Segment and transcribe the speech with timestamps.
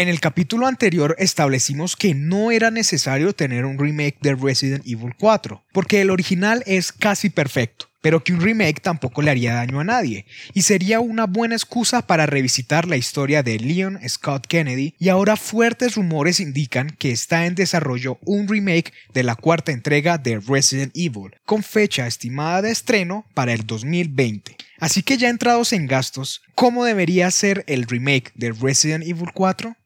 [0.00, 5.14] En el capítulo anterior establecimos que no era necesario tener un remake de Resident Evil
[5.20, 9.78] 4, porque el original es casi perfecto pero que un remake tampoco le haría daño
[9.78, 10.24] a nadie,
[10.54, 15.36] y sería una buena excusa para revisitar la historia de Leon Scott Kennedy, y ahora
[15.36, 20.96] fuertes rumores indican que está en desarrollo un remake de la cuarta entrega de Resident
[20.96, 24.56] Evil, con fecha estimada de estreno para el 2020.
[24.78, 29.76] Así que ya entrados en gastos, ¿cómo debería ser el remake de Resident Evil 4?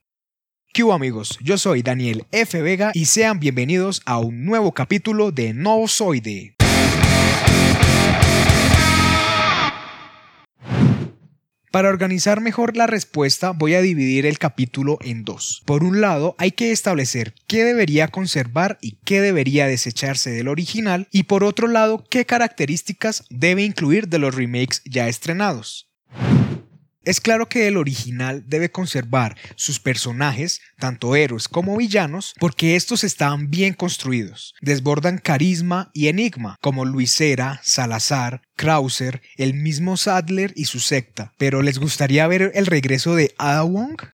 [0.75, 1.39] ¿Qué amigos?
[1.41, 2.61] Yo soy Daniel F.
[2.61, 6.57] Vega y sean bienvenidos a un nuevo capítulo de No Soy de...
[11.71, 15.63] Para organizar mejor la respuesta voy a dividir el capítulo en dos.
[15.65, 21.07] Por un lado, hay que establecer qué debería conservar y qué debería desecharse del original
[21.13, 25.89] y por otro lado, qué características debe incluir de los remakes ya estrenados.
[27.05, 33.05] Es claro que el original debe conservar sus personajes, tanto héroes como villanos, porque estos
[33.05, 40.65] están bien construidos, desbordan carisma y enigma, como Luisera, Salazar, Krauser, el mismo Sadler y
[40.65, 41.33] su secta.
[41.37, 44.14] Pero ¿les gustaría ver el regreso de Ada Wong?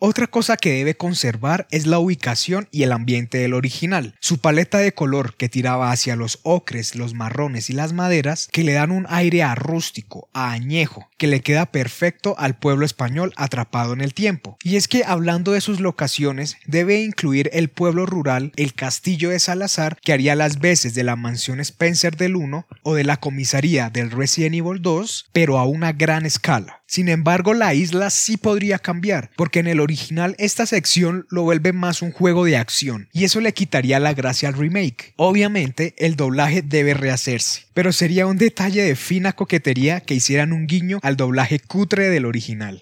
[0.00, 4.14] Otra cosa que debe conservar es la ubicación y el ambiente del original.
[4.20, 8.64] Su paleta de color que tiraba hacia los ocres, los marrones y las maderas, que
[8.64, 13.32] le dan un aire a rústico, a añejo, que le queda perfecto al pueblo español
[13.36, 14.56] atrapado en el tiempo.
[14.62, 19.38] Y es que hablando de sus locaciones, debe incluir el pueblo rural, el castillo de
[19.38, 23.90] Salazar, que haría las veces de la mansión Spencer del 1 o de la comisaría
[23.90, 26.82] del Resident Evil 2, pero a una gran escala.
[26.90, 31.74] Sin embargo, la isla sí podría cambiar, porque en el original esta sección lo vuelve
[31.74, 35.12] más un juego de acción, y eso le quitaría la gracia al remake.
[35.16, 40.66] Obviamente, el doblaje debe rehacerse, pero sería un detalle de fina coquetería que hicieran un
[40.66, 42.80] guiño al doblaje cutre del original.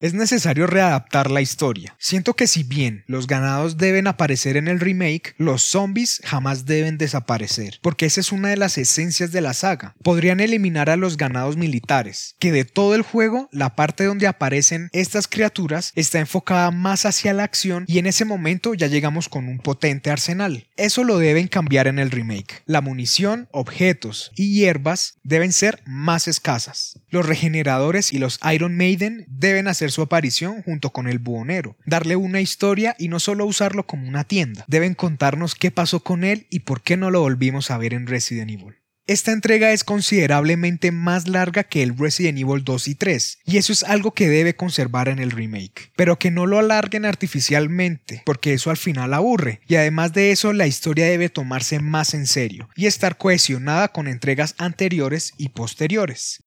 [0.00, 1.94] Es necesario readaptar la historia.
[1.98, 6.96] Siento que si bien los ganados deben aparecer en el remake, los zombies jamás deben
[6.96, 9.94] desaparecer, porque esa es una de las esencias de la saga.
[10.02, 14.88] Podrían eliminar a los ganados militares, que de todo el juego, la parte donde aparecen
[14.94, 19.48] estas criaturas está enfocada más hacia la acción y en ese momento ya llegamos con
[19.48, 20.66] un potente arsenal.
[20.78, 22.62] Eso lo deben cambiar en el remake.
[22.64, 26.98] La munición, objetos y hierbas deben ser más escasas.
[27.10, 32.16] Los regeneradores y los Iron Maiden deben hacer su aparición junto con el buhonero, darle
[32.16, 34.64] una historia y no solo usarlo como una tienda.
[34.68, 38.06] Deben contarnos qué pasó con él y por qué no lo volvimos a ver en
[38.06, 38.80] Resident Evil.
[39.10, 43.72] Esta entrega es considerablemente más larga que el Resident Evil 2 y 3, y eso
[43.72, 48.52] es algo que debe conservar en el remake, pero que no lo alarguen artificialmente, porque
[48.52, 52.68] eso al final aburre, y además de eso la historia debe tomarse más en serio,
[52.76, 56.44] y estar cohesionada con entregas anteriores y posteriores.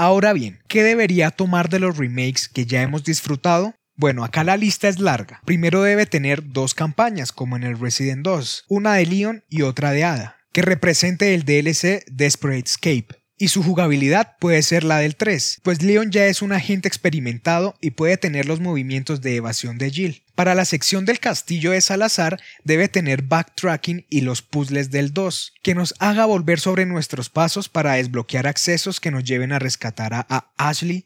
[0.00, 3.74] Ahora bien, ¿qué debería tomar de los remakes que ya hemos disfrutado?
[3.96, 5.42] Bueno, acá la lista es larga.
[5.44, 9.90] Primero debe tener dos campañas, como en el Resident 2, una de Leon y otra
[9.90, 15.16] de Ada, que represente el DLC Desperate Escape y su jugabilidad puede ser la del
[15.16, 19.78] 3, pues Leon ya es un agente experimentado y puede tener los movimientos de evasión
[19.78, 20.22] de Jill.
[20.34, 25.54] Para la sección del castillo de Salazar debe tener backtracking y los puzzles del 2,
[25.62, 30.14] que nos haga volver sobre nuestros pasos para desbloquear accesos que nos lleven a rescatar
[30.14, 31.04] a, Ashley.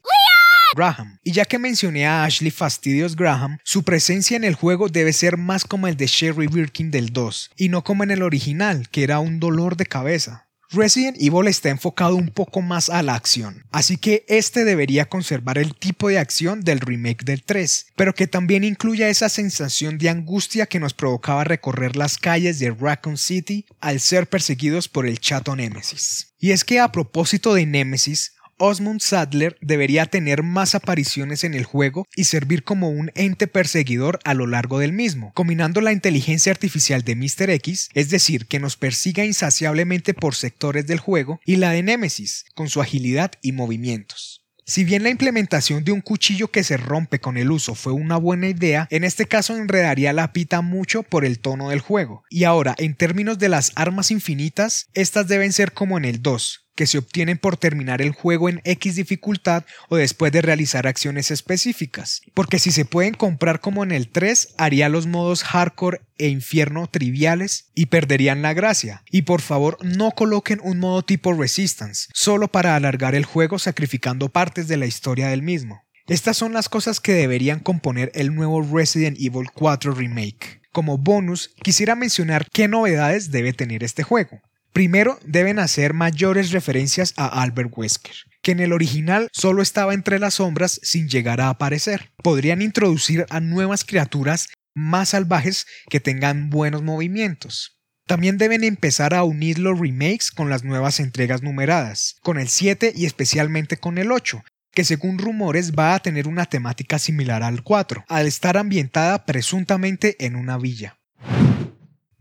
[0.75, 1.19] Graham.
[1.23, 5.37] Y ya que mencioné a Ashley Fastidios Graham, su presencia en el juego debe ser
[5.37, 9.03] más como el de Sherry Birkin del 2, y no como en el original, que
[9.03, 10.47] era un dolor de cabeza.
[10.73, 15.59] Resident Evil está enfocado un poco más a la acción, así que este debería conservar
[15.59, 20.09] el tipo de acción del remake del 3, pero que también incluya esa sensación de
[20.09, 25.19] angustia que nos provocaba recorrer las calles de Raccoon City al ser perseguidos por el
[25.19, 26.33] chato Nemesis.
[26.39, 28.33] Y es que a propósito de Nemesis,
[28.65, 34.19] Osmond Sadler debería tener más apariciones en el juego y servir como un ente perseguidor
[34.23, 37.49] a lo largo del mismo, combinando la inteligencia artificial de Mr.
[37.49, 42.45] X, es decir, que nos persiga insaciablemente por sectores del juego, y la de Nemesis,
[42.55, 44.45] con su agilidad y movimientos.
[44.65, 48.15] Si bien la implementación de un cuchillo que se rompe con el uso fue una
[48.15, 52.23] buena idea, en este caso enredaría la pita mucho por el tono del juego.
[52.29, 56.63] Y ahora, en términos de las armas infinitas, estas deben ser como en el 2,
[56.75, 61.31] que se obtienen por terminar el juego en X dificultad o después de realizar acciones
[61.31, 62.21] específicas.
[62.33, 66.87] Porque si se pueden comprar como en el 3, haría los modos hardcore e infierno
[66.87, 69.03] triviales y perderían la gracia.
[69.11, 74.29] Y por favor no coloquen un modo tipo resistance, solo para alargar el juego sacrificando
[74.29, 75.83] partes de la historia del mismo.
[76.07, 80.61] Estas son las cosas que deberían componer el nuevo Resident Evil 4 Remake.
[80.73, 84.41] Como bonus, quisiera mencionar qué novedades debe tener este juego.
[84.73, 90.17] Primero, deben hacer mayores referencias a Albert Wesker, que en el original solo estaba entre
[90.17, 92.11] las sombras sin llegar a aparecer.
[92.23, 97.77] Podrían introducir a nuevas criaturas más salvajes que tengan buenos movimientos.
[98.07, 102.93] También deben empezar a unir los remakes con las nuevas entregas numeradas, con el 7
[102.95, 107.61] y especialmente con el 8, que según rumores va a tener una temática similar al
[107.61, 110.97] 4, al estar ambientada presuntamente en una villa.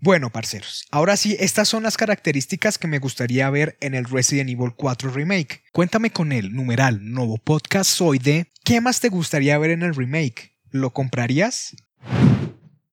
[0.04, 4.50] Bueno, parceros, ahora sí, estas son las características que me gustaría ver en el Resident
[4.50, 5.62] Evil 4 Remake.
[5.70, 9.94] Cuéntame con el numeral nuevo podcast soy de ¿qué más te gustaría ver en el
[9.94, 10.58] remake?
[10.70, 11.76] ¿Lo comprarías?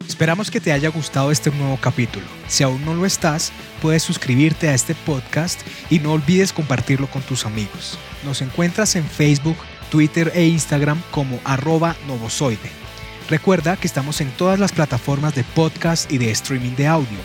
[0.08, 2.28] Esperamos que te haya gustado este nuevo capítulo.
[2.48, 3.52] Si aún no lo estás,
[3.82, 5.60] puedes suscribirte a este podcast
[5.90, 7.98] y no olvides compartirlo con tus amigos.
[8.24, 9.58] Nos encuentras en Facebook,
[9.90, 12.70] Twitter e Instagram como arroba novozoide.
[13.30, 17.20] Recuerda que estamos en todas las plataformas de podcast y de streaming de audio.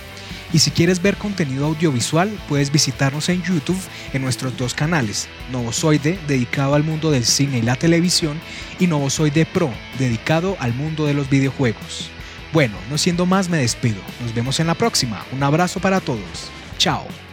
[0.53, 3.81] Y si quieres ver contenido audiovisual, puedes visitarnos en YouTube
[4.13, 8.39] en nuestros dos canales, Novozoide, dedicado al mundo del cine y la televisión,
[8.79, 12.11] y Novozoide Pro, dedicado al mundo de los videojuegos.
[12.53, 14.01] Bueno, no siendo más, me despido.
[14.23, 15.25] Nos vemos en la próxima.
[15.33, 16.51] Un abrazo para todos.
[16.79, 17.24] Chao.